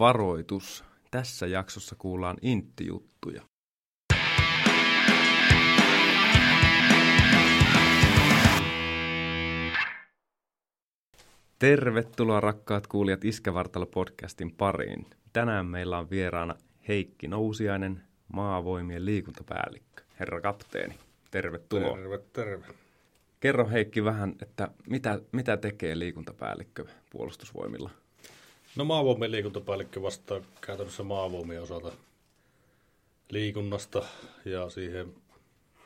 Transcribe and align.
Varoitus. 0.00 0.84
Tässä 1.10 1.46
jaksossa 1.46 1.96
kuullaan 1.98 2.36
intti-juttuja. 2.42 3.42
Tervetuloa 11.58 12.40
rakkaat 12.40 12.86
kuulijat 12.86 13.24
Iskävartalo-podcastin 13.24 14.54
pariin. 14.56 15.06
Tänään 15.32 15.66
meillä 15.66 15.98
on 15.98 16.10
vieraana 16.10 16.54
Heikki 16.88 17.28
Nousiainen, 17.28 18.02
maavoimien 18.32 19.04
liikuntapäällikkö. 19.04 20.02
Herra 20.20 20.40
kapteeni, 20.40 20.98
tervetuloa. 21.30 21.96
Terve, 21.96 22.18
terve. 22.32 22.66
Kerro 23.40 23.68
Heikki 23.68 24.04
vähän, 24.04 24.34
että 24.42 24.68
mitä, 24.88 25.20
mitä 25.32 25.56
tekee 25.56 25.98
liikuntapäällikkö 25.98 26.84
puolustusvoimilla? 27.10 27.90
No 28.76 28.84
maavoimien 28.84 29.32
liikuntapäällikkö 29.32 30.02
vastaa 30.02 30.40
käytännössä 30.60 31.02
maavoimien 31.02 31.62
osalta 31.62 31.92
liikunnasta 33.30 34.02
ja 34.44 34.70
siihen 34.70 35.14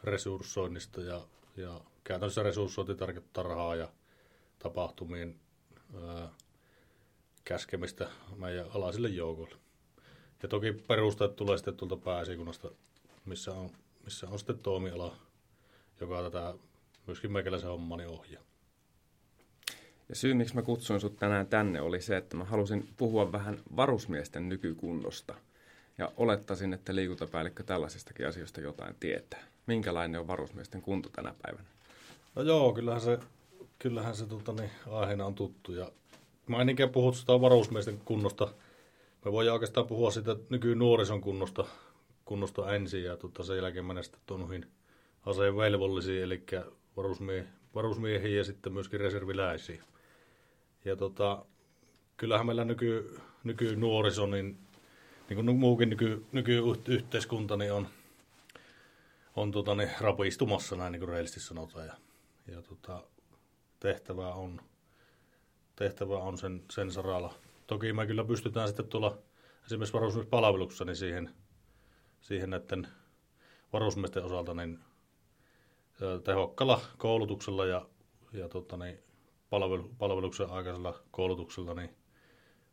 resurssoinnista 0.04 1.00
ja, 1.00 1.20
ja 1.56 1.80
käytännössä 2.04 2.42
resurssointi 2.42 2.94
tarkoittaa 2.94 3.44
rahaa 3.44 3.74
ja 3.74 3.88
tapahtumien 4.58 5.40
ää, 6.06 6.28
käskemistä 7.44 8.08
meidän 8.36 8.66
alaisille 8.74 9.08
joukoille. 9.08 9.56
Ja 10.42 10.48
toki 10.48 10.72
perusteet 10.72 11.36
tulee 11.36 11.56
sitten 11.58 11.76
tuolta 11.76 11.96
pääesikunnasta, 11.96 12.70
missä 13.24 13.52
on, 13.52 13.70
missä 14.04 14.28
on 14.28 14.38
sitten 14.38 14.58
toimiala, 14.58 15.16
joka 16.00 16.22
tätä 16.22 16.54
myöskin 17.06 17.32
meikäläisen 17.32 17.70
hommani 17.70 18.06
ohjaa. 18.06 18.42
Ja 20.08 20.14
syy, 20.14 20.34
miksi 20.34 20.54
mä 20.54 20.62
kutsuin 20.62 21.00
sut 21.00 21.16
tänään 21.16 21.46
tänne, 21.46 21.80
oli 21.80 22.00
se, 22.00 22.16
että 22.16 22.36
mä 22.36 22.44
halusin 22.44 22.88
puhua 22.96 23.32
vähän 23.32 23.58
varusmiesten 23.76 24.48
nykykunnosta. 24.48 25.34
Ja 25.98 26.12
olettaisin, 26.16 26.72
että 26.72 26.94
liikuntapäällikkö 26.94 27.62
tällaisistakin 27.62 28.28
asioista 28.28 28.60
jotain 28.60 28.94
tietää. 29.00 29.44
Minkälainen 29.66 30.20
on 30.20 30.26
varusmiesten 30.26 30.82
kunto 30.82 31.08
tänä 31.08 31.34
päivänä? 31.42 31.68
No 32.34 32.42
joo, 32.42 32.72
kyllähän 32.72 33.00
se, 33.00 33.18
kyllähän 33.78 34.16
se 34.16 34.26
tota, 34.26 34.52
niin, 34.52 34.70
aiheena 34.90 35.26
on 35.26 35.34
tuttu. 35.34 35.72
Ja 35.72 35.92
mä 36.46 36.60
en 36.60 36.66
niinkään 36.66 36.90
puhu 36.90 37.12
sitä 37.12 37.40
varusmiesten 37.40 38.00
kunnosta. 38.04 38.48
Me 39.24 39.32
voidaan 39.32 39.54
oikeastaan 39.54 39.86
puhua 39.86 40.10
sitä 40.10 40.36
nykynuorison 40.50 41.20
kunnosta, 41.20 41.64
kunnosta 42.24 42.74
ensin 42.74 43.04
ja 43.04 43.16
tota, 43.16 43.44
sen 43.44 43.56
jälkeen 43.56 43.84
mennä 43.84 44.02
sitten 44.02 44.20
tuonne 44.26 44.66
aseen 45.26 45.56
velvollisiin, 45.56 46.22
eli 46.22 46.42
varusmie, 46.96 47.46
varusmiehiin 47.74 48.36
ja 48.36 48.44
sitten 48.44 48.72
myöskin 48.72 49.00
reserviläisiin. 49.00 49.80
Ja 50.84 50.96
tota, 50.96 51.44
kyllähän 52.16 52.46
meillä 52.46 52.64
nyky, 52.64 53.20
nykynuoriso, 53.44 54.26
niin, 54.26 54.58
niin 55.28 55.44
kuin 55.44 55.56
muukin 55.56 55.90
nyky, 55.90 56.26
nykyyhteiskunta, 56.32 57.56
niin 57.56 57.72
on, 57.72 57.88
on 59.36 59.52
tota, 59.52 59.74
niin, 59.74 59.90
rapistumassa, 60.00 60.76
näin 60.76 60.92
niin 60.92 61.00
kuin 61.00 61.08
reilisti 61.08 61.40
sanotaan. 61.40 61.86
Ja, 61.86 61.94
ja 62.46 62.62
tota, 62.62 63.02
tehtävää 63.80 64.34
on, 64.34 64.60
tehtävä 65.76 66.18
on 66.18 66.38
sen, 66.38 66.62
sen 66.70 66.90
saralla. 66.90 67.34
Toki 67.66 67.92
me 67.92 68.06
kyllä 68.06 68.24
pystytään 68.24 68.68
sitten 68.68 68.88
tuolla 68.88 69.18
esimerkiksi 69.66 69.92
varusmiespalveluksessa 69.94 70.84
niin 70.84 70.96
siihen, 70.96 71.30
siihen 72.20 72.50
näiden 72.50 72.88
varusmiesten 73.72 74.24
osalta 74.24 74.54
niin 74.54 74.78
tehokkaalla 76.24 76.80
koulutuksella 76.98 77.66
ja, 77.66 77.86
ja 78.32 78.48
tota, 78.48 78.76
niin, 78.76 78.98
palvelu, 79.60 79.90
palveluksen 79.98 80.50
aikaisella 80.50 80.94
koulutuksella 81.10 81.74
niin 81.74 81.90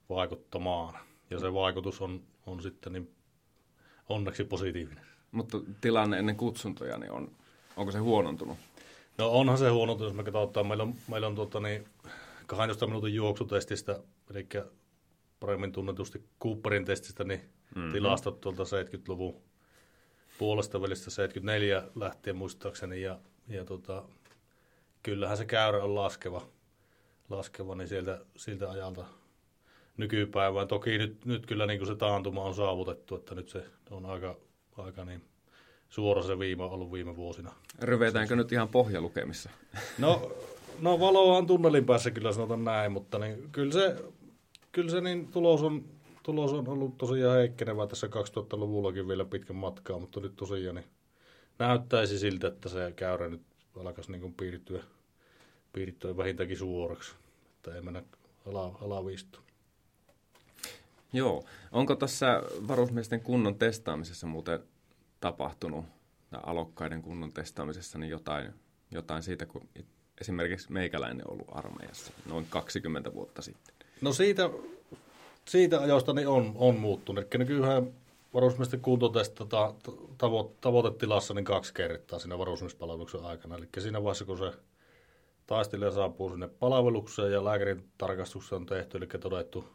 vaikuttamaan. 0.10 1.00
Ja 1.30 1.40
se 1.40 1.54
vaikutus 1.54 2.02
on, 2.02 2.22
on 2.46 2.62
sitten 2.62 2.94
niin 2.94 3.16
onneksi 4.10 4.44
positiivinen. 4.44 5.06
Mutta 5.32 5.58
tilanne 5.82 6.20
ennen 6.20 6.36
kutsuntoja, 6.36 6.98
niin 6.98 7.12
on, 7.12 7.32
onko 7.78 7.92
se 7.92 7.98
huonontunut? 7.98 8.58
No 9.18 9.30
onhan 9.30 9.58
se 9.58 9.70
huonontunut, 9.70 10.14
jos 10.14 10.26
me 10.26 10.32
katsotaan. 10.32 10.68
Meillä 10.68 10.84
on, 10.84 10.96
meillä 11.08 11.28
on 11.28 11.36
tuota, 11.36 11.60
niin, 11.60 11.88
12 12.48 12.86
minuutin 12.88 13.16
juoksutestistä, 13.16 14.00
eli 14.32 14.48
paremmin 15.40 15.72
tunnetusti 15.72 16.24
Cooperin 16.44 16.86
testistä, 16.86 17.24
niin 17.24 17.42
mm-hmm. 17.76 17.92
tilastot 17.92 18.42
tuolta 18.42 18.64
70-luvun 18.64 19.42
puolesta 20.40 20.82
välistä 20.82 21.10
74 21.10 21.84
lähtien 21.96 22.36
muistaakseni. 22.36 23.02
Ja, 23.02 23.20
ja 23.48 23.66
tota, 23.66 24.04
kyllähän 25.04 25.38
se 25.38 25.46
käyrä 25.46 25.84
on 25.84 25.96
laskeva 25.96 26.48
laskeva, 27.32 27.76
niin 27.76 27.88
sieltä, 27.88 28.20
siltä 28.36 28.72
ajalta 28.72 29.06
nykypäivään. 29.98 30.68
Toki 30.68 30.98
nyt, 30.98 31.26
nyt 31.26 31.46
kyllä 31.46 31.66
niin 31.66 31.80
kuin 31.80 31.88
se 31.88 31.96
taantuma 31.96 32.44
on 32.44 32.56
saavutettu, 32.56 33.16
että 33.16 33.36
nyt 33.36 33.50
se 33.50 33.66
on 33.90 34.06
aika, 34.06 34.36
aika 34.78 35.06
niin 35.06 35.22
suora 35.90 36.24
se 36.24 36.40
viime 36.40 36.64
ollut 36.64 36.92
viime 36.92 37.16
vuosina. 37.16 37.52
Ryvetäänkö 37.82 38.36
nyt 38.36 38.52
ihan 38.52 38.68
pohjalukemissa? 38.68 39.50
No, 39.98 40.32
no 40.82 41.00
valoa 41.00 41.38
on 41.38 41.48
tunnelin 41.48 41.86
päässä 41.86 42.12
kyllä 42.12 42.32
sanotaan 42.32 42.64
näin, 42.64 42.92
mutta 42.92 43.20
niin, 43.20 43.50
kyllä 43.52 43.72
se, 43.72 43.96
kyllä 44.72 44.92
se 44.92 45.02
niin 45.02 45.28
tulos 45.28 45.64
on, 45.64 45.86
tulos 46.24 46.54
on 46.54 46.68
ollut 46.68 46.98
tosiaan 46.98 47.38
heikkenevä 47.38 47.88
tässä 47.88 48.08
2000-luvullakin 48.08 49.08
vielä 49.08 49.26
pitkän 49.26 49.56
matkaa, 49.56 50.00
mutta 50.00 50.20
nyt 50.20 50.36
tosiaan 50.36 50.76
niin 50.76 50.88
näyttäisi 51.60 52.20
siltä, 52.20 52.48
että 52.48 52.70
se 52.70 52.94
käyrä 52.96 53.30
nyt 53.30 53.42
alkaisi 53.80 54.12
niin 54.12 54.22
kuin 54.22 54.34
piirtyä, 54.34 54.84
piirtyä 55.74 56.18
vähintäänkin 56.18 56.58
suoraksi 56.58 57.16
että 57.62 57.76
ei 57.76 57.82
mennä 57.82 58.04
ala, 58.48 58.78
alaviistoon. 58.82 59.44
Joo. 61.14 61.44
Onko 61.72 61.96
tässä 61.96 62.44
varusmiesten 62.68 63.22
kunnon 63.22 63.56
testaamisessa 63.56 64.28
muuten 64.28 64.60
tapahtunut, 65.20 65.86
alokkaiden 66.44 67.02
kunnon 67.02 67.34
testaamisessa, 67.34 67.98
niin 67.98 68.10
jotain, 68.10 68.54
jotain 68.92 69.24
siitä, 69.24 69.46
kun 69.46 69.70
esimerkiksi 70.22 70.72
meikäläinen 70.72 71.28
on 71.28 71.34
ollut 71.34 71.48
armeijassa 71.52 72.14
noin 72.26 72.46
20 72.50 73.14
vuotta 73.14 73.42
sitten? 73.42 73.76
No 74.02 74.14
siitä, 74.14 74.50
siitä 75.46 75.82
ajoista 75.82 76.14
niin 76.14 76.28
on, 76.28 76.52
on 76.56 76.76
muuttunut. 76.76 77.36
Eli 77.36 77.40
nykyään 77.40 77.94
varusmiesten 78.34 78.80
kuntotestata 78.80 79.74
tavo, 80.18 80.54
tavoitetilassa 80.62 81.34
niin 81.34 81.46
kaksi 81.46 81.74
kertaa 81.74 82.20
siinä 82.20 82.38
varusmiespalveluksen 82.38 83.26
aikana. 83.26 83.56
Eli 83.56 83.68
siinä 83.80 84.04
vaiheessa, 84.04 84.26
kun 84.26 84.38
se 84.38 84.52
taistelija 85.52 85.92
saapuu 85.92 86.30
sinne 86.30 86.48
palvelukseen 86.48 87.32
ja 87.32 87.46
lääkärin 87.46 87.90
tarkastuksessa 87.98 88.56
on 88.56 88.66
tehty, 88.66 88.98
eli 88.98 89.08
todettu 89.08 89.66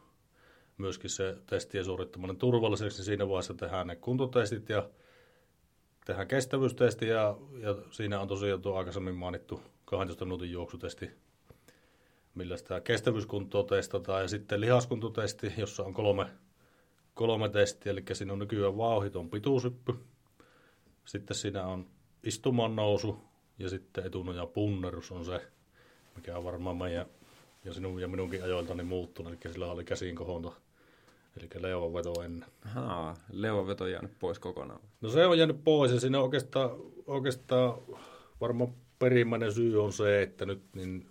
myöskin 0.77 1.09
se 1.09 1.37
testien 1.45 1.85
suorittaminen 1.85 2.37
turvalliseksi, 2.37 2.97
niin 2.97 3.05
siinä 3.05 3.27
vaiheessa 3.27 3.53
tehdään 3.53 3.87
ne 3.87 3.95
kuntotestit 3.95 4.69
ja 4.69 4.89
tehdään 6.05 6.27
kestävyystesti 6.27 7.07
ja, 7.07 7.37
ja 7.59 7.75
siinä 7.91 8.19
on 8.19 8.27
tosiaan 8.27 8.61
tuo 8.61 8.75
aikaisemmin 8.77 9.15
mainittu 9.15 9.61
12 9.85 10.25
minuutin 10.25 10.51
juoksutesti, 10.51 11.09
millä 12.35 12.57
sitä 12.57 12.81
kestävyyskuntoa 12.81 13.63
testataan. 13.63 14.21
Ja 14.21 14.27
sitten 14.27 14.61
lihaskuntotesti, 14.61 15.53
jossa 15.57 15.83
on 15.83 15.93
kolme, 15.93 16.25
kolme 17.13 17.49
testiä, 17.49 17.91
eli 17.91 18.03
siinä 18.13 18.33
on 18.33 18.39
nykyään 18.39 18.77
vauhiton 18.77 19.29
pituushyppy, 19.29 19.93
sitten 21.05 21.37
siinä 21.37 21.67
on 21.67 21.87
istuman 22.23 22.75
nousu 22.75 23.19
ja 23.59 23.69
sitten 23.69 24.05
etunoja 24.05 24.45
punnerus 24.45 25.11
on 25.11 25.25
se, 25.25 25.56
mikä 26.17 26.37
on 26.37 26.43
varmaan 26.43 26.77
meidän 26.77 27.05
ja 27.65 27.73
sinun 27.73 28.01
ja 28.01 28.07
minunkin 28.07 28.43
ajoiltani 28.43 28.83
muuttunut, 28.83 29.33
eli 29.33 29.53
sillä 29.53 29.71
oli 29.71 29.83
käsiin 29.83 30.15
kohonta, 30.15 30.51
eli 31.37 31.49
leuvanveto 31.59 32.21
ennen. 32.21 32.49
Haa, 32.61 33.15
leuvanveto 33.31 33.83
on 33.83 33.91
jäänyt 33.91 34.19
pois 34.19 34.39
kokonaan. 34.39 34.79
No 35.01 35.09
se 35.09 35.25
on 35.25 35.37
jäänyt 35.37 35.63
pois 35.63 35.91
ja 35.91 35.99
siinä 35.99 36.19
oikeastaan, 36.19 36.69
oikeastaan 37.07 37.73
varmaan 38.41 38.73
perimmäinen 38.99 39.53
syy 39.53 39.83
on 39.83 39.93
se, 39.93 40.21
että 40.21 40.45
nyt 40.45 40.61
niin 40.75 41.05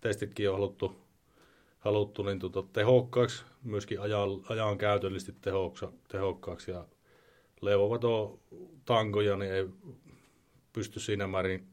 testitkin 0.00 0.50
on 0.50 0.54
haluttu, 0.54 0.96
haluttu 1.78 2.22
niin 2.22 2.38
tuota, 2.38 2.62
tehokkaaksi, 2.72 3.44
myöskin 3.62 4.00
ajan, 4.00 4.28
ajan 4.48 4.78
käytöllisesti 4.78 5.40
tehokkaaksi 6.08 6.70
ja 6.70 6.84
leuvanveto 7.60 8.38
tankoja 8.84 9.36
niin 9.36 9.52
ei 9.52 9.68
pysty 10.72 11.00
siinä 11.00 11.26
määrin 11.26 11.66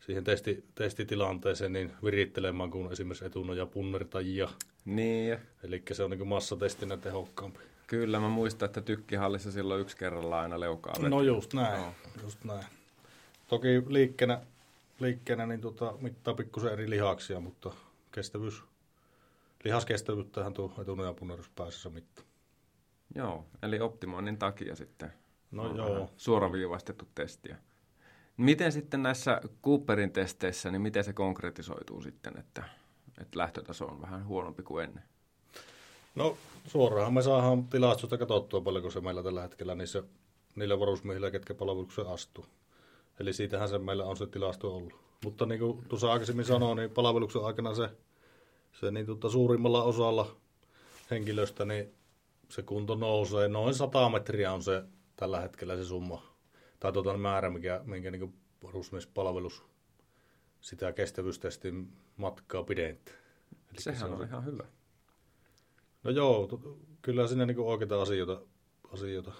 siihen 0.00 0.24
testi, 0.24 0.64
testitilanteeseen 0.74 1.72
niin 1.72 1.92
virittelemään 2.04 2.70
kuin 2.70 2.92
esimerkiksi 2.92 3.24
etunoja 3.24 3.66
punnertajia. 3.66 4.48
Niin. 4.84 5.38
Eli 5.62 5.82
se 5.92 6.02
on 6.02 6.10
niin 6.10 6.28
massatestinä 6.28 6.96
tehokkaampi. 6.96 7.60
Kyllä, 7.86 8.20
mä 8.20 8.28
muistan, 8.28 8.66
että 8.66 8.80
tykkihallissa 8.80 9.52
silloin 9.52 9.80
yksi 9.80 9.96
kerralla 9.96 10.40
aina 10.40 10.60
leukaa 10.60 10.94
vetää. 10.96 11.10
No 11.10 11.22
just 11.22 11.54
näin, 11.54 11.80
no. 11.80 11.92
just 12.22 12.44
näin. 12.44 12.64
Toki 13.48 13.82
liikkeenä, 13.86 14.40
liikkeenä 15.00 15.46
niin 15.46 15.60
tota, 15.60 15.94
mittaa 16.00 16.34
pikkusen 16.34 16.72
eri 16.72 16.90
lihaksia, 16.90 17.40
mutta 17.40 17.72
kestävyys, 18.12 18.62
lihaskestävyyttähän 19.64 20.54
tuo 20.54 20.72
etunoja 20.80 21.12
punnerus 21.12 21.50
pääsessä 21.56 21.90
mitta. 21.90 22.22
Joo, 23.14 23.44
eli 23.62 23.80
optimoinnin 23.80 24.38
takia 24.38 24.76
sitten 24.76 25.12
no 25.50 25.76
joo. 25.76 26.10
suoraviivaistettu 26.16 27.08
testiä. 27.14 27.56
Miten 28.38 28.72
sitten 28.72 29.02
näissä 29.02 29.40
Cooperin 29.64 30.12
testeissä, 30.12 30.70
niin 30.70 30.82
miten 30.82 31.04
se 31.04 31.12
konkretisoituu 31.12 32.02
sitten, 32.02 32.38
että, 32.38 32.64
että 33.20 33.38
lähtötaso 33.38 33.86
on 33.86 34.02
vähän 34.02 34.26
huonompi 34.26 34.62
kuin 34.62 34.84
ennen? 34.84 35.02
No 36.14 36.36
suoraan 36.66 37.14
me 37.14 37.22
saadaan 37.22 37.64
tilastosta 37.64 38.18
katsottua 38.18 38.60
paljonko 38.60 38.90
se 38.90 39.00
meillä 39.00 39.22
tällä 39.22 39.42
hetkellä 39.42 39.74
niissä, 39.74 40.02
niillä 40.54 40.80
varusmiehillä, 40.80 41.30
ketkä 41.30 41.54
palvelukseen 41.54 42.08
astuu. 42.08 42.46
Eli 43.20 43.32
siitähän 43.32 43.68
se 43.68 43.78
meillä 43.78 44.04
on 44.04 44.16
se 44.16 44.26
tilasto 44.26 44.76
ollut. 44.76 44.94
Mutta 45.24 45.46
niin 45.46 45.60
kuin 45.60 45.84
tuossa 45.88 46.12
aikaisemmin 46.12 46.44
sanoin, 46.44 46.76
niin 46.76 46.90
palveluksen 46.90 47.44
aikana 47.44 47.74
se, 47.74 47.90
se 48.80 48.90
niin 48.90 49.06
tuota, 49.06 49.30
suurimmalla 49.30 49.82
osalla 49.82 50.36
henkilöstä, 51.10 51.64
niin 51.64 51.94
se 52.48 52.62
kunto 52.62 52.94
nousee. 52.94 53.48
Noin 53.48 53.74
100 53.74 54.08
metriä 54.08 54.52
on 54.52 54.62
se 54.62 54.84
tällä 55.16 55.40
hetkellä 55.40 55.76
se 55.76 55.84
summa, 55.84 56.22
tai 56.80 56.92
tuota 56.92 57.16
määrä, 57.16 57.50
mikä, 57.50 57.80
minkä 57.84 58.10
niin 58.10 58.34
varusmiespalvelus 58.64 59.64
sitä 60.60 60.92
kestävyystestin 60.92 61.92
matkaa 62.16 62.62
pidentää. 62.62 63.14
Eli 63.52 63.80
Sehän 63.82 63.98
se 63.98 64.04
on, 64.04 64.12
on 64.12 64.26
ihan 64.26 64.44
hyvä. 64.44 64.64
No 66.02 66.10
joo, 66.10 66.46
to, 66.46 66.78
kyllä 67.02 67.26
siinä 67.26 67.46
niin 67.46 67.58
oikeita 67.58 68.02
asioita, 68.02 68.40
asioita 68.92 69.32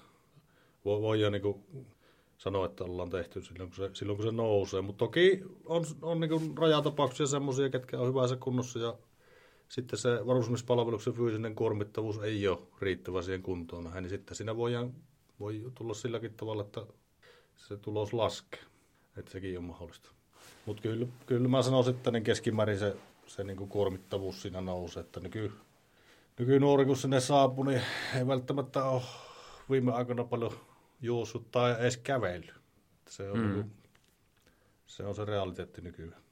voi, 0.84 1.00
voi 1.00 1.20
jo 1.20 1.30
niin 1.30 1.42
sanoa, 2.38 2.66
että 2.66 2.84
ollaan 2.84 3.10
tehty 3.10 3.42
silloin, 3.42 3.70
kun 3.70 3.76
se, 3.76 3.90
silloin, 3.92 4.16
kun 4.16 4.26
se 4.26 4.32
nousee. 4.32 4.80
Mutta 4.80 4.98
toki 4.98 5.42
on, 5.64 5.84
on 6.02 6.20
niin 6.20 6.58
rajatapauksia 6.58 7.26
semmoisia, 7.26 7.70
ketkä 7.70 7.98
on 7.98 8.08
hyvässä 8.08 8.36
kunnossa 8.36 8.78
ja 8.78 8.98
sitten 9.68 9.98
se 9.98 10.26
varusmispalveluksen 10.26 11.14
fyysinen 11.14 11.54
kuormittavuus 11.54 12.18
ei 12.18 12.48
ole 12.48 12.58
riittävä 12.80 13.22
siihen 13.22 13.42
kuntoon. 13.42 13.90
Niin 13.94 14.08
sitten 14.08 14.36
siinä 14.36 14.56
voidaan, 14.56 14.94
voi 15.40 15.72
tulla 15.74 15.94
silläkin 15.94 16.34
tavalla, 16.34 16.62
että 16.62 16.86
se 17.58 17.76
tulos 17.76 18.12
laskee. 18.12 18.60
Että 19.16 19.30
sekin 19.30 19.58
on 19.58 19.64
mahdollista. 19.64 20.10
Mutta 20.66 20.82
kyllä, 20.82 21.06
kyllä 21.26 21.48
mä 21.48 21.62
sanoisin, 21.62 21.94
että 21.94 22.10
niin 22.10 22.24
keskimäärin 22.24 22.78
se, 22.78 22.96
se 23.26 23.44
niin 23.44 23.56
kuin 23.56 23.70
kuormittavuus 23.70 24.42
siinä 24.42 24.60
nousee. 24.60 25.00
Että 25.00 25.20
nyky, 25.20 25.52
nykynuori, 26.38 26.84
kun 26.84 26.96
sinne 26.96 27.20
saapuu, 27.20 27.64
niin 27.64 27.82
ei 28.16 28.26
välttämättä 28.26 28.84
ole 28.84 29.02
viime 29.70 29.92
aikoina 29.92 30.24
paljon 30.24 30.52
juossut 31.00 31.50
tai 31.50 31.76
edes 31.80 31.96
kävellyt. 31.96 32.54
Se 33.08 33.30
on, 33.30 33.38
mm. 33.38 33.44
niin 33.44 33.54
kuin, 33.54 33.72
se 34.86 35.04
on 35.04 35.14
se 35.14 35.24
realiteetti 35.24 35.80
nykyään. 35.80 36.22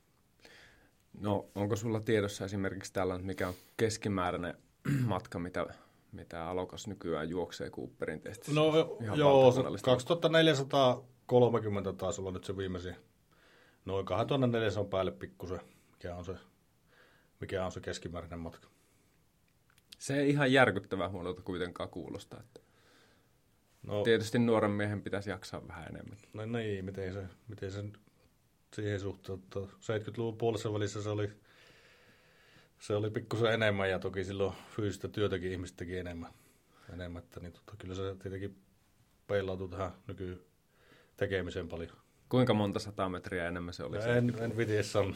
No, 1.20 1.46
onko 1.54 1.76
sulla 1.76 2.00
tiedossa 2.00 2.44
esimerkiksi 2.44 2.92
tällainen, 2.92 3.26
mikä 3.26 3.48
on 3.48 3.54
keskimääräinen 3.76 4.54
matka, 5.06 5.38
mitä, 5.38 5.66
mitä 6.12 6.46
alokas 6.46 6.86
nykyään 6.86 7.28
juoksee 7.28 7.70
Cooperin 7.70 8.20
testissä? 8.20 8.60
No 8.60 8.98
Ihan 9.02 9.18
joo, 9.18 9.52
2430 11.26 11.92
taisi 11.92 12.20
olla 12.20 12.30
nyt 12.30 12.44
se 12.44 12.56
viimeisin. 12.56 12.96
Noin 13.84 14.06
2400 14.06 14.82
on 14.82 14.90
päälle 14.90 15.10
pikkusen, 15.10 15.60
mikä 15.92 16.16
on 16.16 16.24
se, 16.24 16.34
mikä 17.40 17.64
on 17.64 17.72
se 17.72 17.80
keskimääräinen 17.80 18.38
matka. 18.38 18.68
Se 19.98 20.20
ei 20.20 20.30
ihan 20.30 20.52
järkyttävää 20.52 21.08
huonolta 21.08 21.42
kuitenkaan 21.42 21.88
kuulosta. 21.88 22.40
Että 22.40 22.60
no, 23.82 24.02
tietysti 24.02 24.38
nuoren 24.38 24.70
miehen 24.70 25.02
pitäisi 25.02 25.30
jaksaa 25.30 25.68
vähän 25.68 25.88
enemmän. 25.88 26.18
No 26.32 26.46
niin, 26.46 26.84
miten 26.84 27.12
se, 27.12 27.26
miten 27.48 27.72
se 27.72 27.84
siihen 28.74 29.00
suhteuttaa. 29.00 29.62
70-luvun 29.62 30.38
puolessa 30.38 30.72
välissä 30.72 31.02
se 31.02 31.08
oli, 31.08 31.32
se 32.78 32.94
oli 32.94 33.10
pikkusen 33.10 33.52
enemmän 33.52 33.90
ja 33.90 33.98
toki 33.98 34.24
silloin 34.24 34.54
fyysistä 34.76 35.08
työtäkin 35.08 35.52
ihmiset 35.52 35.76
teki 35.76 35.98
enemmän. 35.98 36.32
enemmän 36.92 37.22
että 37.22 37.40
niin 37.40 37.52
tota, 37.52 37.72
kyllä 37.78 37.94
se 37.94 38.16
tietenkin 38.22 38.56
peilautuu 39.26 39.68
tähän 39.68 39.92
nyky 40.06 40.46
tekemiseen 41.16 41.68
paljon. 41.68 41.90
Kuinka 42.28 42.54
monta 42.54 42.78
sata 42.78 43.08
metriä 43.08 43.48
enemmän 43.48 43.74
se 43.74 43.84
oli? 43.84 43.98
En, 44.16 44.34
en 44.40 44.56
viti 44.56 44.82
sanoa. 44.82 45.14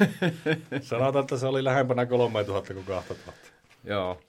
Sanotaan, 0.80 1.22
että 1.22 1.36
se 1.36 1.46
oli 1.46 1.64
lähempänä 1.64 2.06
3000 2.06 2.74
kuin 2.74 2.86
2000. 2.86 3.40
Joo. 3.84 4.20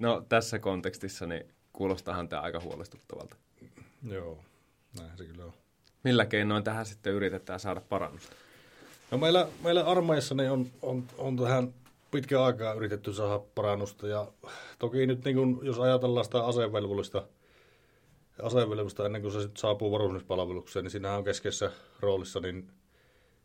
No 0.00 0.24
tässä 0.28 0.58
kontekstissa 0.58 1.26
niin 1.26 1.44
kuulostahan 1.72 2.28
tämä 2.28 2.42
aika 2.42 2.60
huolestuttavalta. 2.60 3.36
Joo, 4.02 4.38
näin 4.98 5.10
se 5.16 5.24
kyllä 5.24 5.44
on. 5.44 5.52
Millä 6.04 6.26
keinoin 6.26 6.64
tähän 6.64 6.86
sitten 6.86 7.12
yritetään 7.12 7.60
saada 7.60 7.80
parannusta? 7.80 8.36
No 9.10 9.18
meillä, 9.18 9.48
meillä 9.64 9.84
armeijassa 9.84 10.34
niin 10.34 10.50
on, 10.50 10.66
on, 10.82 11.04
on 11.18 11.36
tähän 11.36 11.74
pitkän 12.10 12.40
aikaa 12.40 12.72
yritetty 12.72 13.12
saada 13.12 13.38
parannusta 13.54 14.08
ja 14.08 14.26
toki 14.78 15.06
nyt 15.06 15.24
niin 15.24 15.36
kun, 15.36 15.60
jos 15.62 15.78
ajatellaan 15.78 16.24
sitä 16.24 16.44
asevelvollista, 16.44 17.22
asevelvollista 18.42 19.06
ennen 19.06 19.22
kuin 19.22 19.32
se 19.32 19.40
sitten 19.40 19.60
saapuu 19.60 19.92
varusmiespalvelukseen, 19.92 20.84
niin 20.84 20.90
siinähän 20.90 21.18
on 21.18 21.24
keskeisessä 21.24 21.72
roolissa 22.00 22.40
niin 22.40 22.70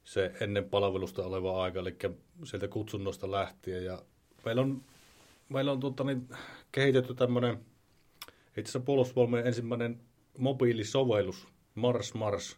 se 0.03 0.31
ennen 0.39 0.69
palvelusta 0.69 1.25
oleva 1.25 1.63
aika, 1.63 1.79
eli 1.79 1.95
sieltä 2.43 2.67
kutsunnosta 2.67 3.31
lähtien. 3.31 3.85
Ja 3.85 4.01
meillä 4.45 4.61
on, 4.61 4.81
meillä 5.49 5.71
on 5.71 5.79
tuota, 5.79 6.03
niin, 6.03 6.29
kehitetty 6.71 7.13
tämmöinen, 7.13 7.59
itse 8.47 8.61
asiassa 8.61 8.79
puolustusvoimien 8.79 9.47
ensimmäinen 9.47 9.99
mobiilisovellus, 10.37 11.47
Mars 11.75 12.13
Mars 12.13 12.57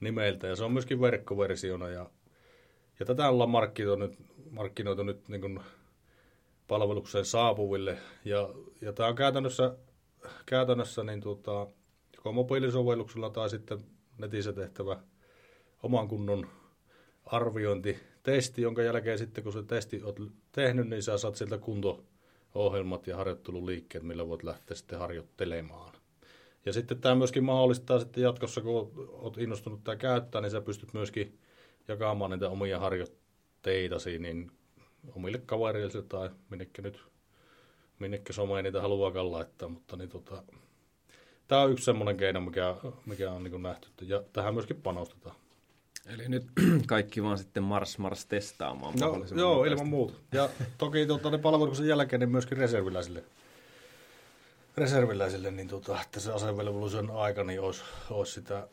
nimeltä, 0.00 0.46
ja 0.46 0.56
se 0.56 0.64
on 0.64 0.72
myöskin 0.72 1.00
verkkoversiona, 1.00 1.88
ja, 1.88 2.10
ja 3.00 3.06
tätä 3.06 3.28
ollaan 3.28 3.50
markkinoitu 3.50 4.06
nyt, 4.06 4.18
markkinoitu 4.50 5.02
nyt 5.02 5.28
niin 5.28 5.40
kuin 5.40 5.60
palvelukseen 6.68 7.24
saapuville, 7.24 7.98
ja, 8.24 8.48
ja 8.80 8.92
tämä 8.92 9.08
on 9.08 9.14
käytännössä, 9.14 9.76
käytännössä 10.46 11.04
niin 11.04 11.20
tuota, 11.20 11.66
joko 12.16 12.32
mobiilisovelluksella 12.32 13.30
tai 13.30 13.50
sitten 13.50 13.78
netissä 14.18 14.52
tehtävä 14.52 14.96
oman 15.82 16.08
kunnon 16.08 16.46
arviointitesti, 17.26 18.62
jonka 18.62 18.82
jälkeen 18.82 19.18
sitten 19.18 19.44
kun 19.44 19.52
se 19.52 19.62
testi 19.62 20.02
olet 20.02 20.32
tehnyt, 20.52 20.88
niin 20.88 21.02
sä 21.02 21.18
saat 21.18 21.36
sieltä 21.36 21.58
kunto-ohjelmat 21.58 23.06
ja 23.06 23.16
harjoitteluliikkeet, 23.16 24.04
millä 24.04 24.28
voit 24.28 24.42
lähteä 24.42 24.76
sitten 24.76 24.98
harjoittelemaan. 24.98 25.94
Ja 26.66 26.72
sitten 26.72 27.00
tämä 27.00 27.14
myöskin 27.14 27.44
mahdollistaa 27.44 27.98
sitten 27.98 28.22
jatkossa, 28.22 28.60
kun 28.60 28.92
olet 29.08 29.38
innostunut 29.38 29.84
tämä 29.84 29.96
käyttää, 29.96 30.40
niin 30.40 30.50
sä 30.50 30.60
pystyt 30.60 30.94
myöskin 30.94 31.38
jakamaan 31.88 32.30
niitä 32.30 32.48
omia 32.48 32.78
harjoitteitasi 32.78 34.18
niin 34.18 34.50
omille 35.16 35.38
kavereille 35.46 36.02
tai 36.02 36.30
minnekä 36.50 36.82
nyt, 36.82 37.04
minnekä 37.98 38.32
someen 38.32 38.64
niitä 38.64 38.80
haluaakaan 38.80 39.32
laittaa, 39.32 39.68
mutta 39.68 39.96
niin 39.96 40.08
tota, 40.08 40.42
tämä 41.48 41.62
on 41.62 41.72
yksi 41.72 41.84
semmoinen 41.84 42.16
keino, 42.16 42.40
mikä, 42.40 42.74
mikä 43.06 43.32
on 43.32 43.44
niin 43.44 43.62
nähty, 43.62 43.88
ja 44.02 44.22
tähän 44.32 44.54
myöskin 44.54 44.82
panostetaan. 44.82 45.36
Eli 46.06 46.28
nyt 46.28 46.44
kaikki 46.86 47.22
vaan 47.22 47.38
sitten 47.38 47.62
Mars 47.62 47.98
Mars 47.98 48.26
testaamaan. 48.26 48.94
No, 49.00 49.24
joo, 49.36 49.64
ilman 49.64 49.88
muuta. 49.88 50.14
Ja 50.32 50.48
toki 50.78 51.06
tuota, 51.06 51.30
ne 51.30 51.38
palveluksen 51.38 51.86
jälkeen 51.86 52.20
niin 52.20 52.30
myöskin 52.30 52.58
reserviläisille 52.58 53.24
reserviläisille, 54.78 55.50
niin 55.50 55.68
tota, 55.68 56.00
että 56.02 56.20
se 56.20 56.32
asevelvollisuuden 56.32 57.10
aika 57.10 57.44
niin 57.44 57.60
olisi, 57.60 57.82
olisi 58.10 58.32
sitä, 58.32 58.68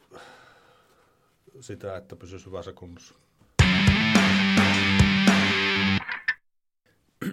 sitä, 1.60 1.98
että 1.98 2.16
pysyisi 2.16 2.46
hyvässä 2.46 2.74
kunnossa. 2.74 3.16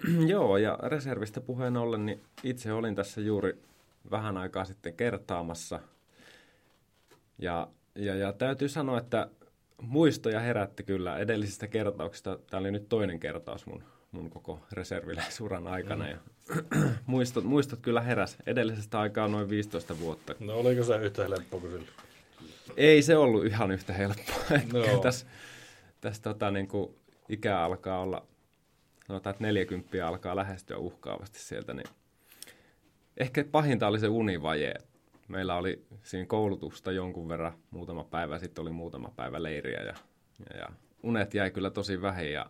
Joo, 0.27 0.57
ja 0.57 0.79
reservistä 0.83 1.41
puheen 1.41 1.77
ollen, 1.77 2.05
niin 2.05 2.21
itse 2.43 2.73
olin 2.73 2.95
tässä 2.95 3.21
juuri 3.21 3.57
vähän 4.11 4.37
aikaa 4.37 4.65
sitten 4.65 4.93
kertaamassa. 4.93 5.79
Ja, 7.39 7.67
ja, 7.95 8.15
ja 8.15 8.33
täytyy 8.33 8.69
sanoa, 8.69 8.97
että 8.97 9.29
muistoja 9.81 10.39
herätti 10.39 10.83
kyllä 10.83 11.17
edellisistä 11.17 11.67
kertauksista. 11.67 12.39
Tämä 12.49 12.61
oli 12.61 12.71
nyt 12.71 12.89
toinen 12.89 13.19
kertaus 13.19 13.65
mun, 13.65 13.83
mun 14.11 14.29
koko 14.29 14.59
reserviläisuran 14.71 15.67
aikana. 15.67 16.03
Mm. 16.03 16.11
Ja 16.11 16.17
muistot, 17.05 17.43
muistot 17.43 17.79
kyllä 17.79 18.01
heräs. 18.01 18.37
Edellisestä 18.45 18.99
aikaa 18.99 19.27
noin 19.27 19.49
15 19.49 19.99
vuotta. 19.99 20.35
No 20.39 20.53
oliko 20.53 20.83
se 20.83 20.97
yhtä 20.97 21.23
helppoa 21.23 21.59
kuin 21.59 21.71
sillä? 21.71 21.87
Ei 22.77 23.01
se 23.01 23.17
ollut 23.17 23.45
ihan 23.45 23.71
yhtä 23.71 23.93
helppoa. 23.93 24.35
No. 24.73 24.97
tässä 25.01 25.25
täs, 26.01 26.19
tota, 26.19 26.51
niin 26.51 26.67
kuin 26.67 26.95
ikä 27.29 27.59
alkaa 27.59 27.99
olla, 27.99 28.25
sanotaan, 29.07 29.31
että 29.31 29.43
40 29.43 30.07
alkaa 30.07 30.35
lähestyä 30.35 30.77
uhkaavasti 30.77 31.39
sieltä, 31.39 31.73
niin 31.73 31.87
ehkä 33.17 33.45
pahinta 33.51 33.87
oli 33.87 33.99
se 33.99 34.07
univaje. 34.07 34.73
Meillä 35.27 35.55
oli 35.55 35.85
siinä 36.03 36.25
koulutusta 36.25 36.91
jonkun 36.91 37.29
verran, 37.29 37.53
muutama 37.71 38.03
päivä, 38.03 38.39
sitten 38.39 38.61
oli 38.61 38.71
muutama 38.71 39.13
päivä 39.15 39.43
leiriä 39.43 39.79
ja, 39.79 39.93
ja, 40.49 40.57
ja 40.57 40.67
unet 41.03 41.33
jäi 41.33 41.51
kyllä 41.51 41.69
tosi 41.69 42.01
vähin 42.01 42.33
ja 42.33 42.45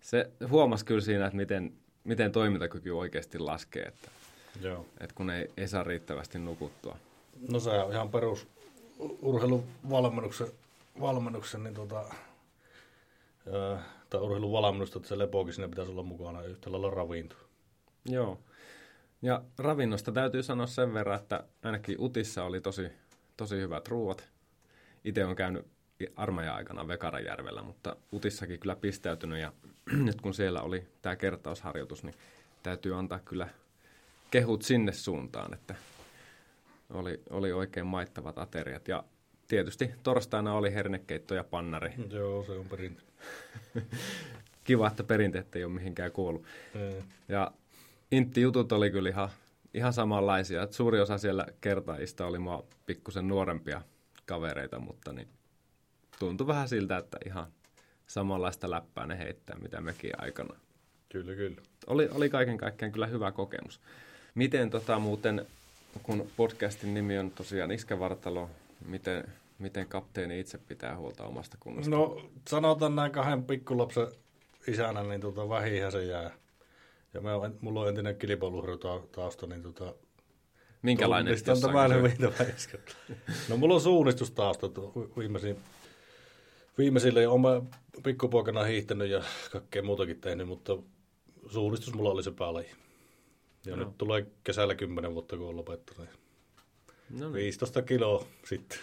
se 0.00 0.30
huomasi 0.50 0.84
kyllä 0.84 1.00
siinä, 1.00 1.26
että 1.26 1.36
miten 1.36 1.72
miten 2.08 2.32
toimintakyky 2.32 2.90
oikeasti 2.90 3.38
laskee, 3.38 3.82
että, 3.82 4.10
Joo. 4.60 4.86
että 5.00 5.14
kun 5.14 5.30
ei, 5.30 5.50
ei 5.56 5.68
saa 5.68 5.82
riittävästi 5.82 6.38
nukuttua. 6.38 6.96
No 7.48 7.60
se 7.60 7.70
on 7.70 7.92
ihan 7.92 8.08
perus 8.08 8.46
urheiluvalmennuksen 8.98 10.48
valmennuksen, 11.00 11.64
niin 11.64 11.74
tota, 11.74 12.04
tai 14.10 14.20
urheiluvalmennusta, 14.20 14.98
että 14.98 15.08
se 15.08 15.18
lepokin 15.18 15.54
sinne 15.54 15.68
pitäisi 15.68 15.90
olla 15.90 16.02
mukana 16.02 16.42
yhtä 16.42 16.72
lailla 16.72 16.90
ravinto. 16.90 17.36
Joo. 18.04 18.38
Ja 19.22 19.42
ravinnosta 19.58 20.12
täytyy 20.12 20.42
sanoa 20.42 20.66
sen 20.66 20.94
verran, 20.94 21.20
että 21.20 21.44
ainakin 21.62 22.00
Utissa 22.00 22.44
oli 22.44 22.60
tosi, 22.60 22.88
tosi 23.36 23.56
hyvät 23.56 23.88
ruuat. 23.88 24.28
Itse 25.04 25.24
on 25.24 25.36
käynyt 25.36 25.66
armeijan 26.16 26.54
aikana 26.54 26.88
Vekarajärvellä, 26.88 27.62
mutta 27.62 27.96
Utissakin 28.12 28.60
kyllä 28.60 28.76
pistäytynyt 28.76 29.40
ja 29.40 29.52
nyt 30.06 30.20
kun 30.20 30.34
siellä 30.34 30.62
oli 30.62 30.86
tämä 31.02 31.16
kertausharjoitus, 31.16 32.04
niin 32.04 32.14
täytyy 32.62 32.98
antaa 32.98 33.18
kyllä 33.18 33.48
kehut 34.30 34.62
sinne 34.62 34.92
suuntaan, 34.92 35.54
että 35.54 35.74
oli, 36.90 37.22
oli 37.30 37.52
oikein 37.52 37.86
maittavat 37.86 38.38
ateriat. 38.38 38.88
Ja 38.88 39.04
tietysti 39.48 39.90
torstaina 40.02 40.54
oli 40.54 40.74
hernekeitto 40.74 41.34
ja 41.34 41.44
pannari. 41.44 41.92
Joo, 42.10 42.44
se 42.44 42.52
on 42.52 42.66
perinte. 42.66 43.02
Kiva, 44.64 44.86
että 44.86 45.04
perinteet 45.04 45.56
ei 45.56 45.64
ole 45.64 45.72
mihinkään 45.72 46.12
kuollut. 46.12 46.44
Ja 47.28 47.52
Intti-jutut 48.10 48.72
oli 48.72 48.90
kyllä 48.90 49.08
ihan, 49.08 49.28
ihan 49.74 49.92
samanlaisia. 49.92 50.62
Et 50.62 50.72
suuri 50.72 51.00
osa 51.00 51.18
siellä 51.18 51.46
kertaista 51.60 52.26
oli 52.26 52.38
mua 52.38 52.64
pikkusen 52.86 53.28
nuorempia 53.28 53.82
kavereita, 54.26 54.78
mutta 54.78 55.12
niin 55.12 55.28
tuntui 56.18 56.46
vähän 56.46 56.68
siltä, 56.68 56.96
että 56.96 57.18
ihan 57.26 57.46
samanlaista 58.06 58.70
läppää 58.70 59.06
ne 59.06 59.18
heittää, 59.18 59.58
mitä 59.58 59.80
mekin 59.80 60.10
aikana. 60.18 60.54
Kyllä, 61.08 61.34
kyllä. 61.34 61.62
Oli, 61.86 62.08
oli 62.08 62.30
kaiken 62.30 62.58
kaikkiaan 62.58 62.92
kyllä 62.92 63.06
hyvä 63.06 63.32
kokemus. 63.32 63.80
Miten 64.34 64.70
tota 64.70 64.98
muuten, 64.98 65.46
kun 66.02 66.30
podcastin 66.36 66.94
nimi 66.94 67.18
on 67.18 67.30
tosiaan 67.30 67.70
Iskävartalo, 67.70 68.50
miten, 68.84 69.24
miten 69.58 69.88
kapteeni 69.88 70.40
itse 70.40 70.58
pitää 70.58 70.96
huolta 70.96 71.24
omasta 71.24 71.56
kunnosta? 71.60 71.90
No 71.90 72.30
sanotaan 72.48 72.96
näin 72.96 73.12
kahden 73.12 73.44
pikkulapsen 73.44 74.06
isänä, 74.68 75.02
niin 75.02 75.20
tota, 75.20 75.48
vähihän 75.48 75.92
se 75.92 76.04
jää. 76.04 76.30
Ja 77.14 77.20
mä, 77.20 77.30
mulla 77.60 77.80
on 77.80 77.88
entinen 77.88 78.16
kilpailuhru-tausta, 78.16 79.46
niin 79.46 79.62
tota, 79.62 79.94
Minkälainen? 80.82 81.26
Tunnistan 81.26 81.60
tämän 81.60 81.94
hyvin 81.94 82.16
No 83.48 83.56
mulla 83.56 83.74
on 83.74 83.80
suunnistustausta 83.80 84.70
viimeisin, 85.18 85.56
viimeisille 86.78 87.28
on 87.28 87.40
mä 87.40 87.62
pikkupoikana 88.02 88.62
hiihtänyt 88.62 89.10
ja 89.10 89.22
kaikkea 89.52 89.82
muutakin 89.82 90.20
tehnyt, 90.20 90.48
mutta 90.48 90.78
suunnistus 91.46 91.94
mulla 91.94 92.10
oli 92.10 92.22
se 92.22 92.30
päälaji. 92.30 92.70
Ja 93.66 93.76
no. 93.76 93.84
nyt 93.84 93.98
tulee 93.98 94.26
kesällä 94.44 94.74
10 94.74 95.14
vuotta, 95.14 95.36
kun 95.36 95.48
on 95.48 95.56
lopettanut. 95.56 96.08
No 97.10 97.18
niin. 97.20 97.32
15 97.32 97.82
kiloa 97.82 98.26
sitten. 98.44 98.78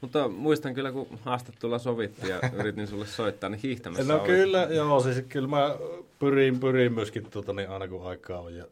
Mutta 0.00 0.28
muistan 0.28 0.74
kyllä, 0.74 0.92
kun 0.92 1.18
haastattelulla 1.22 1.78
sovittiin 1.78 2.28
ja 2.28 2.40
yritin 2.52 2.86
sulle 2.86 3.06
soittaa, 3.06 3.50
niin 3.50 3.60
hiihtämässä 3.62 4.04
No 4.04 4.18
oli. 4.18 4.26
kyllä, 4.26 4.62
joo, 4.62 5.00
siis 5.00 5.24
kyllä 5.28 5.48
mä 5.48 5.76
pyrin, 6.18 6.60
pyrin 6.60 6.92
myöskin 6.92 7.30
tuota, 7.30 7.52
niin 7.52 7.70
aina 7.70 7.88
kun 7.88 8.06
aikaa 8.06 8.40
on 8.40 8.54
ja, 8.54 8.66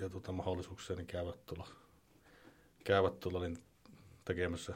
ja 0.00 0.08
tuota, 0.08 0.32
mahdollisuuksia, 0.32 0.96
niin 0.96 1.06
käydä 1.06 1.32
tuolla, 1.46 1.68
käydä 2.84 3.10
tuolla 3.20 3.40
niin 3.40 3.58
tekemässä, 4.24 4.74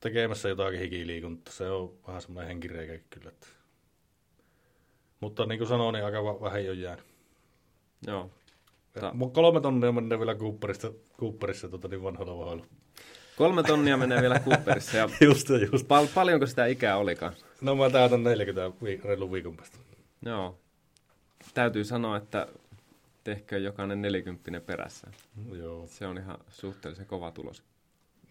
tekemässä 0.00 0.48
jotakin 0.48 0.80
hikiliikuntaa. 0.80 1.54
Se 1.54 1.70
on 1.70 1.94
vähän 2.06 2.22
semmoinen 2.22 2.48
henkireikä 2.48 2.98
kyllä. 3.10 3.28
Että. 3.28 3.46
Mutta 5.20 5.46
niin 5.46 5.58
kuin 5.58 5.68
sanoin, 5.68 5.92
niin 5.92 6.04
aika 6.04 6.40
vähän 6.40 6.70
on 6.70 6.78
jäänyt. 6.80 7.04
Joo. 8.06 8.30
Ta- 8.92 9.12
kolme 9.32 9.60
tonnia 9.60 9.92
menee 9.92 10.18
vielä 10.18 10.34
Cooperissa, 10.34 10.92
Cooperissa 11.18 11.68
tuota, 11.68 11.88
niin 11.88 12.02
vanhalla 12.02 12.38
vahoilla. 12.38 12.66
Kolme 13.36 13.62
tonnia 13.62 13.96
menee 13.96 14.20
vielä 14.22 14.40
Cooperissa. 14.48 14.96
Ja 14.96 15.08
just, 15.20 15.48
just. 15.72 15.88
Pal- 15.88 16.06
paljonko 16.14 16.46
sitä 16.46 16.66
ikää 16.66 16.96
olikaan? 16.96 17.32
No 17.60 17.74
mä 17.76 17.90
täytän 17.90 18.22
40 18.22 18.72
vi- 18.84 19.00
reilun 19.04 19.32
viikon 19.32 19.56
päästä. 19.56 19.78
Joo. 20.26 20.58
Täytyy 21.54 21.84
sanoa, 21.84 22.16
että 22.16 22.46
tehkö 23.24 23.58
jokainen 23.58 24.02
nelikymppinen 24.02 24.62
perässä. 24.62 25.06
Joo. 25.52 25.86
Se 25.86 26.06
on 26.06 26.18
ihan 26.18 26.38
suhteellisen 26.48 27.06
kova 27.06 27.30
tulos. 27.30 27.62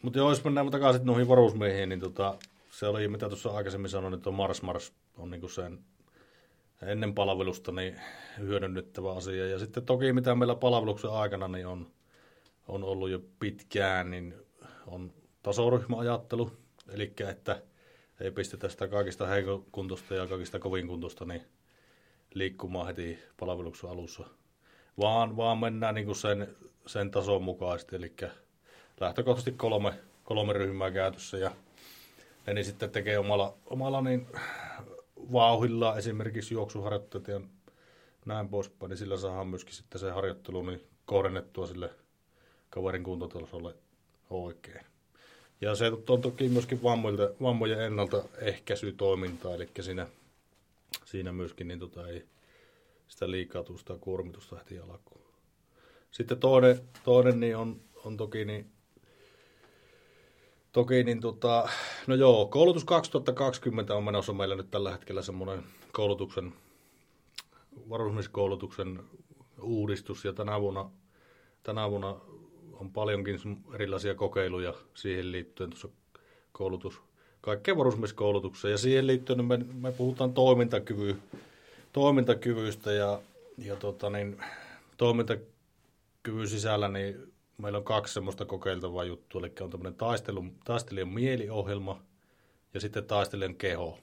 Mutta 0.01 0.19
jos 0.19 0.43
mennään 0.43 0.71
takaisin 0.71 1.05
noihin 1.05 1.27
varusmiehiin, 1.27 1.89
niin 1.89 1.99
tota, 1.99 2.37
se 2.71 2.87
oli, 2.87 3.07
mitä 3.07 3.27
tuossa 3.27 3.49
aikaisemmin 3.49 3.89
sanoin, 3.89 4.13
että 4.13 4.31
Mars 4.31 4.61
Mars 4.61 4.93
on 5.17 5.29
niinku 5.29 5.47
sen 5.47 5.79
ennen 6.81 7.15
palvelusta 7.15 7.71
niin 7.71 8.01
hyödynnettävä 8.37 9.13
asia. 9.13 9.47
Ja 9.47 9.59
sitten 9.59 9.85
toki 9.85 10.13
mitä 10.13 10.35
meillä 10.35 10.55
palveluksen 10.55 11.11
aikana 11.11 11.47
niin 11.47 11.67
on, 11.67 11.91
on 12.67 12.83
ollut 12.83 13.09
jo 13.09 13.21
pitkään, 13.39 14.11
niin 14.11 14.33
on 14.87 15.13
tasoryhmäajattelu, 15.43 16.51
eli 16.89 17.13
että 17.29 17.61
ei 18.19 18.31
pistetä 18.31 18.69
sitä 18.69 18.87
kaikista 18.87 19.27
heikokuntoista 19.27 20.15
ja 20.15 20.27
kaikista 20.27 20.59
kovinkuntoista 20.59 21.25
niin 21.25 21.41
liikkumaan 22.33 22.87
heti 22.87 23.19
palveluksen 23.39 23.89
alussa, 23.89 24.23
vaan, 24.99 25.37
vaan 25.37 25.57
mennään 25.57 25.95
niin 25.95 26.05
kuin 26.05 26.15
sen, 26.15 26.55
sen 26.85 27.11
tason 27.11 27.43
mukaisesti, 27.43 27.95
eli 27.95 28.13
lähtökohtaisesti 28.99 29.51
kolme, 29.51 29.93
kolme 30.23 30.53
ryhmää 30.53 30.91
käytössä 30.91 31.37
ja 31.37 31.51
ne 32.47 32.53
niin 32.53 32.65
sitten 32.65 32.89
tekee 32.89 33.19
omalla, 33.19 33.53
omalla 33.65 34.01
niin 34.01 34.27
vauhilla 35.31 35.97
esimerkiksi 35.97 36.53
juoksuharjoitteet 36.53 37.27
ja 37.27 37.41
näin 38.25 38.49
poispäin, 38.49 38.89
niin 38.89 38.97
sillä 38.97 39.17
saadaan 39.17 39.47
myöskin 39.47 39.73
sitten 39.73 39.99
se 39.99 40.11
harjoittelu 40.11 40.61
niin 40.61 40.81
kohdennettua 41.05 41.67
sille 41.67 41.89
kaverin 42.69 43.03
kuntotasolle 43.03 43.75
oikein. 44.29 44.85
Ja 45.61 45.75
se 45.75 45.91
on 46.09 46.21
toki 46.21 46.49
myöskin 46.49 46.83
vammojen, 46.83 47.17
vammojen 47.41 47.79
ennaltaehkäisytoimintaa, 47.79 49.55
eli 49.55 49.69
siinä, 49.79 50.07
siinä 51.05 51.31
myöskin 51.31 51.67
niin 51.67 51.79
tota, 51.79 52.07
ei 52.07 52.25
sitä 53.07 53.31
liikautusta 53.31 53.93
ja 53.93 53.99
kuormitusta 53.99 54.55
heti 54.55 54.79
alkuun. 54.79 55.21
Sitten 56.11 56.39
toinen, 56.39 56.81
toinen 57.03 57.39
niin 57.39 57.57
on, 57.57 57.81
on 58.05 58.17
toki 58.17 58.45
niin 58.45 58.71
Toki 60.71 61.03
niin 61.03 61.19
tota, 61.19 61.69
no 62.07 62.15
joo, 62.15 62.45
koulutus 62.45 62.85
2020 62.85 63.95
on 63.95 64.03
menossa 64.03 64.33
meillä 64.33 64.55
nyt 64.55 64.71
tällä 64.71 64.91
hetkellä 64.91 65.21
semmoinen 65.21 65.63
koulutuksen, 65.91 66.53
varusmieskoulutuksen 67.89 69.03
uudistus. 69.61 70.25
Ja 70.25 70.33
tänä 70.33 70.61
vuonna, 70.61 70.89
tänä 71.63 71.89
vuonna 71.89 72.15
on 72.73 72.91
paljonkin 72.91 73.39
erilaisia 73.73 74.15
kokeiluja 74.15 74.73
siihen 74.93 75.31
liittyen 75.31 75.69
tuossa 75.69 75.89
koulutus, 76.51 77.01
kaikkeen 77.41 77.77
varusmieskoulutukseen 77.77 78.71
ja 78.71 78.77
siihen 78.77 79.07
liittyen 79.07 79.45
me, 79.45 79.57
me 79.57 79.91
puhutaan 79.91 80.33
toimintakyvy, 80.33 81.15
toimintakyvystä. 81.93 82.91
Ja, 82.91 83.19
ja 83.57 83.75
tota 83.75 84.09
niin, 84.09 84.43
toimintakyvyn 84.97 86.47
sisällä 86.47 86.87
niin 86.87 87.33
meillä 87.59 87.77
on 87.77 87.83
kaksi 87.83 88.13
semmoista 88.13 88.45
kokeiltavaa 88.45 89.03
juttua, 89.03 89.41
eli 89.41 89.53
on 89.61 89.69
tämmöinen 89.69 89.95
taistelu, 89.95 90.45
taistelijan 90.63 91.09
mieliohjelma 91.09 92.03
ja 92.73 92.79
sitten 92.79 93.05
taistelijan 93.05 93.55
keho. 93.55 93.99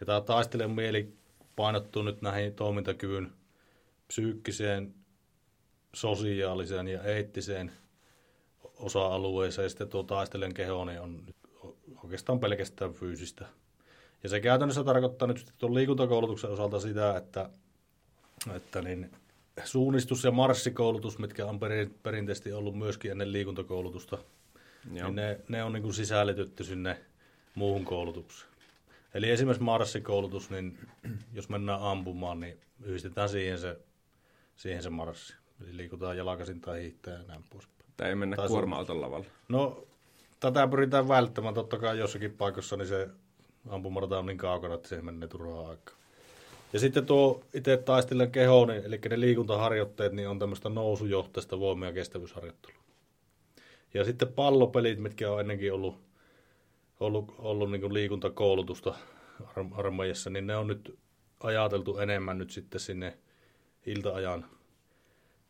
Ja 0.00 0.06
tämä 0.06 0.20
taistelijan 0.20 0.70
mieli 0.70 1.14
painottuu 1.56 2.02
nyt 2.02 2.22
näihin 2.22 2.54
toimintakyvyn 2.54 3.32
psyykkiseen, 4.06 4.94
sosiaaliseen 5.94 6.88
ja 6.88 7.02
eettiseen 7.02 7.72
osa-alueeseen, 8.76 9.64
ja 9.64 9.68
sitten 9.68 9.88
tuo 9.88 10.02
taistelijan 10.02 10.54
keho 10.54 10.84
niin 10.84 11.00
on 11.00 11.26
oikeastaan 12.04 12.40
pelkästään 12.40 12.92
fyysistä. 12.92 13.46
Ja 14.22 14.28
se 14.28 14.40
käytännössä 14.40 14.84
tarkoittaa 14.84 15.28
nyt 15.28 15.52
tuon 15.58 15.74
liikuntakoulutuksen 15.74 16.50
osalta 16.50 16.80
sitä, 16.80 17.16
että, 17.16 17.50
että 18.56 18.82
niin 18.82 19.10
suunnistus- 19.64 20.24
ja 20.24 20.30
marssikoulutus, 20.30 21.18
mitkä 21.18 21.46
on 21.46 21.60
perinteisesti 22.02 22.52
ollut 22.52 22.78
myöskin 22.78 23.10
ennen 23.10 23.32
liikuntakoulutusta, 23.32 24.18
Joo. 24.92 25.06
niin 25.06 25.16
ne, 25.16 25.40
ne 25.48 25.64
on 25.64 25.72
niin 25.72 25.82
kuin 25.82 25.94
sisällytetty 25.94 26.64
sinne 26.64 27.00
muuhun 27.54 27.84
koulutukseen. 27.84 28.50
Eli 29.14 29.30
esimerkiksi 29.30 29.62
marssikoulutus, 29.62 30.50
niin 30.50 30.78
jos 31.32 31.48
mennään 31.48 31.82
ampumaan, 31.82 32.40
niin 32.40 32.60
yhdistetään 32.84 33.28
siihen 33.28 33.58
se, 33.58 33.78
siihen 34.56 34.82
se 34.82 34.90
marssi. 34.90 35.34
Eli 35.62 35.76
liikutaan 35.76 36.16
jalkaisin 36.16 36.60
tai 36.60 36.82
hiihtää 36.82 37.14
ja 37.14 37.22
näin 37.22 37.44
poispäin. 37.50 37.90
Tämä 37.96 38.08
ei 38.08 38.14
mennä 38.14 38.36
kuorma-auton 38.48 39.00
lavalla. 39.00 39.26
No, 39.48 39.86
tätä 40.40 40.68
pyritään 40.68 41.08
välttämään. 41.08 41.54
Totta 41.54 41.78
kai 41.78 41.98
jossakin 41.98 42.32
paikassa 42.32 42.76
niin 42.76 42.88
se 42.88 43.08
ampumarata 43.68 44.18
on 44.18 44.26
niin 44.26 44.38
kaukana, 44.38 44.74
että 44.74 44.88
siihen 44.88 45.04
menee 45.04 45.28
turhaa 45.28 45.68
aikaa. 45.70 45.94
Ja 46.72 46.78
sitten 46.78 47.06
tuo 47.06 47.44
itse 47.54 47.76
taistelijan 47.76 48.30
keho, 48.30 48.66
niin, 48.66 48.84
eli 48.84 49.00
ne 49.10 49.20
liikuntaharjoitteet, 49.20 50.12
niin 50.12 50.28
on 50.28 50.38
tämmöistä 50.38 50.68
nousujohteista 50.68 51.60
voima- 51.60 51.86
ja 51.86 51.92
kestävyysharjoittelua. 51.92 52.82
Ja 53.94 54.04
sitten 54.04 54.32
pallopelit, 54.32 54.98
mitkä 54.98 55.32
on 55.32 55.40
ennenkin 55.40 55.72
ollut, 55.72 56.00
ollut, 57.00 57.34
ollut 57.38 57.70
niin 57.70 57.94
liikuntakoulutusta 57.94 58.94
armeijassa, 59.72 60.30
niin 60.30 60.46
ne 60.46 60.56
on 60.56 60.66
nyt 60.66 60.98
ajateltu 61.40 61.98
enemmän 61.98 62.38
nyt 62.38 62.50
sitten 62.50 62.80
sinne 62.80 63.18
iltaajan 63.86 64.46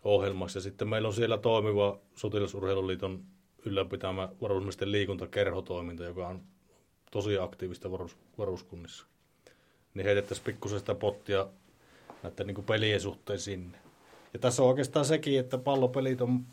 ohjelmaksi. 0.04 0.58
Ja 0.58 0.62
sitten 0.62 0.88
meillä 0.88 1.08
on 1.08 1.14
siellä 1.14 1.38
toimiva 1.38 1.98
Sotilasurheiluliiton 2.14 3.24
ylläpitämä 3.64 4.28
varusmiesten 4.40 4.92
liikuntakerhotoiminta, 4.92 6.04
joka 6.04 6.28
on 6.28 6.42
tosi 7.10 7.38
aktiivista 7.38 7.90
varus, 7.90 8.16
varuskunnissa 8.38 9.06
niin 9.98 10.06
heitettäisiin 10.06 10.44
pikkusen 10.44 10.78
sitä 10.78 10.94
pottia 10.94 11.46
näiden 12.22 12.46
niin 12.46 12.64
pelien 12.64 13.00
suhteen 13.00 13.38
sinne. 13.38 13.78
Ja 14.32 14.38
tässä 14.38 14.62
on 14.62 14.68
oikeastaan 14.68 15.04
sekin, 15.04 15.40
että 15.40 15.58
pallopelit 15.58 16.20
on 16.20 16.44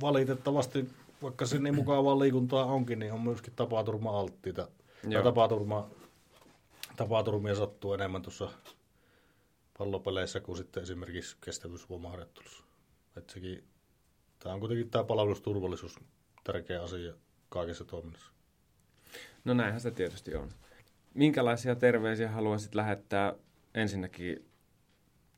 valitettavasti, 0.00 0.88
vaikka 1.22 1.46
se 1.46 1.58
niin 1.58 1.74
mukavaa 1.74 2.18
liikuntaa 2.18 2.64
onkin, 2.64 2.98
niin 2.98 3.12
on 3.12 3.20
myöskin 3.20 3.52
tapaturma-alttiita. 3.56 4.68
Ja 5.08 5.22
tapaturma, 5.22 5.90
tapaturmia 6.96 7.54
sattuu 7.54 7.94
enemmän 7.94 8.22
tuossa 8.22 8.50
pallopeleissä 9.78 10.40
kuin 10.40 10.56
sitten 10.56 10.82
esimerkiksi 10.82 11.36
kestävyysvoimaharjoittelussa. 11.44 12.64
Että 13.16 13.32
sekin 13.32 13.64
Tämä 14.42 14.54
on 14.54 14.60
kuitenkin 14.60 14.90
tämä 14.90 15.04
palvelusturvallisuus 15.04 15.98
tärkeä 16.44 16.82
asia 16.82 17.12
kaikessa 17.48 17.84
toiminnassa. 17.84 18.32
No 19.44 19.54
näinhän 19.54 19.80
se 19.80 19.90
tietysti 19.90 20.34
on. 20.34 20.50
Minkälaisia 21.14 21.74
terveisiä 21.74 22.30
haluaisit 22.30 22.74
lähettää 22.74 23.34
ensinnäkin 23.74 24.44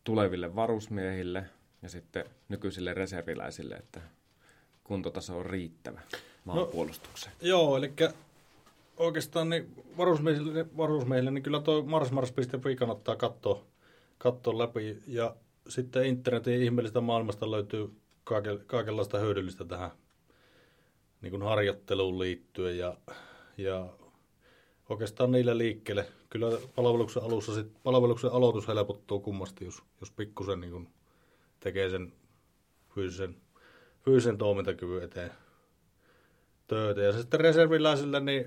tuleville 0.04 0.54
varusmiehille 0.56 1.44
ja 1.82 1.88
sitten 1.88 2.24
nykyisille 2.48 2.94
reserviläisille, 2.94 3.74
että 3.74 4.00
kuntotaso 4.84 5.38
on 5.38 5.46
riittävä 5.46 6.00
maanpuolustukseen? 6.44 7.34
No, 7.42 7.48
joo, 7.48 7.76
eli 7.76 7.92
oikeastaan 8.96 9.48
niin 9.48 9.84
varusmiehille, 9.96 10.66
varusmiehille 10.76 11.30
niin 11.30 11.42
kyllä 11.42 11.60
tuo 11.60 11.82
marsmars.fi 11.82 12.76
kannattaa 12.76 13.16
katsoa, 13.16 13.64
katsoa 14.18 14.58
läpi. 14.58 15.02
Ja 15.06 15.36
sitten 15.68 16.06
internetin 16.06 16.62
ihmeellistä 16.62 17.00
maailmasta 17.00 17.50
löytyy 17.50 17.90
kaikenlaista 18.66 19.18
hyödyllistä 19.18 19.64
tähän 19.64 19.90
niin 21.20 21.30
kuin 21.30 21.42
harjoitteluun 21.42 22.18
liittyen 22.18 22.78
ja, 22.78 22.96
ja 23.58 23.88
oikeastaan 24.88 25.32
niillä 25.32 25.58
liikkeelle. 25.58 26.06
Kyllä 26.30 26.46
palveluksen 26.74 27.22
alussa 27.22 27.54
sit, 27.54 27.82
palveluksen 27.82 28.32
aloitus 28.32 28.68
helpottuu 28.68 29.20
kummasti, 29.20 29.64
jos, 29.64 29.82
jos 30.00 30.10
pikkusen 30.10 30.60
niin 30.60 30.88
tekee 31.60 31.90
sen 31.90 32.12
fyysisen, 32.94 33.36
fyysisen 34.04 34.38
toimintakyvyn 34.38 35.02
eteen 35.02 35.30
töitä. 36.66 37.00
Ja 37.00 37.12
sitten 37.12 37.40
reserviläisillä, 37.40 38.20
niin 38.20 38.46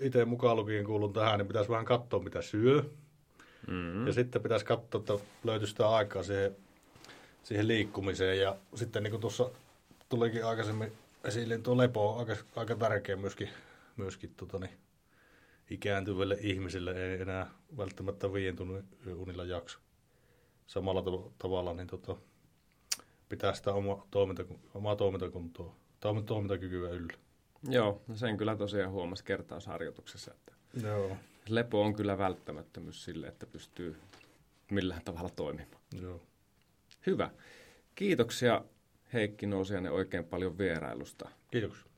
itse 0.00 0.24
mukaan 0.24 0.56
lukien 0.56 0.84
kuulun 0.84 1.12
tähän, 1.12 1.38
niin 1.38 1.48
pitäisi 1.48 1.70
vähän 1.70 1.84
katsoa, 1.84 2.20
mitä 2.20 2.42
syö. 2.42 2.82
Mm-hmm. 3.66 4.06
Ja 4.06 4.12
sitten 4.12 4.42
pitäisi 4.42 4.64
katsoa, 4.64 4.98
että 4.98 5.18
löytyy 5.44 5.66
sitä 5.68 5.88
aikaa 5.88 6.22
siihen, 6.22 6.56
siihen 7.42 7.68
liikkumiseen. 7.68 8.38
Ja 8.38 8.56
sitten 8.74 9.02
niin 9.02 9.10
kuin 9.10 9.20
tuossa 9.20 9.50
tulikin 10.08 10.44
aikaisemmin 10.44 10.92
esille, 11.24 11.54
niin 11.54 11.62
tuo 11.62 11.76
lepo 11.76 12.12
on 12.12 12.18
aika, 12.18 12.36
aika 12.56 12.76
tärkeä 12.76 13.16
myöskin, 13.16 13.48
myöskin 13.96 14.34
tota, 14.34 14.58
niin, 14.58 14.78
ikääntyville 15.70 16.36
ihmisille. 16.40 16.92
Ei 16.92 17.20
enää 17.20 17.50
välttämättä 17.76 18.32
viien 18.32 18.56
tunnin 18.56 18.84
unilla 19.14 19.44
jaksa. 19.44 19.78
Samalla 20.66 21.00
tav- 21.00 21.32
tavalla 21.38 21.74
niin 21.74 21.86
tota, 21.86 22.16
pitää 23.28 23.54
sitä 23.54 23.72
oma 23.72 24.06
toiminta, 24.10 24.44
omaa 24.74 24.96
toimintakuntoa, 24.96 25.76
toimintakykyä 26.26 26.90
yllä. 26.90 27.12
Joo, 27.68 28.02
no 28.08 28.16
sen 28.16 28.36
kyllä 28.36 28.56
tosiaan 28.56 28.90
huomasi 28.90 29.24
kertausharjoituksessa, 29.24 30.32
että 30.34 30.52
Joo. 30.82 31.16
lepo 31.48 31.82
on 31.82 31.94
kyllä 31.94 32.18
välttämättömyys 32.18 33.04
sille, 33.04 33.26
että 33.26 33.46
pystyy 33.46 33.96
millään 34.70 35.02
tavalla 35.04 35.30
toimimaan. 35.30 35.82
Joo. 36.02 36.20
Hyvä. 37.06 37.30
Kiitoksia 37.94 38.64
Heikki 39.12 39.46
Nousiainen 39.46 39.92
oikein 39.92 40.24
paljon 40.24 40.58
vierailusta. 40.58 41.28
Kiitoksia. 41.50 41.89